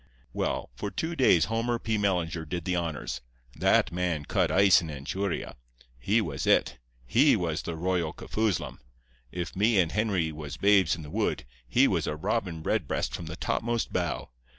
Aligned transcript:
"Well, 0.33 0.71
for 0.73 0.89
two 0.89 1.15
days 1.15 1.45
Homer 1.45 1.77
P. 1.77 1.95
Mellinger 1.95 2.43
did 2.49 2.65
the 2.65 2.75
honors. 2.75 3.21
That 3.55 3.91
man 3.91 4.25
cut 4.25 4.49
ice 4.51 4.81
in 4.81 4.87
Anchuria. 4.89 5.55
He 5.99 6.21
was 6.21 6.47
It. 6.47 6.79
He 7.05 7.35
was 7.35 7.61
the 7.61 7.75
Royal 7.75 8.11
Kafoozlum. 8.11 8.79
If 9.31 9.55
me 9.55 9.77
and 9.79 9.91
Henry 9.91 10.31
was 10.31 10.57
babes 10.57 10.95
in 10.95 11.03
the 11.03 11.11
wood, 11.11 11.45
he 11.67 11.87
was 11.87 12.07
a 12.07 12.15
Robin 12.15 12.63
Redbreast 12.63 13.13
from 13.13 13.27
the 13.27 13.35
topmost 13.35 13.93
bough. 13.93 14.31